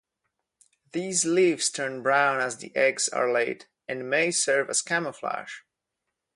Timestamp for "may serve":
4.09-4.67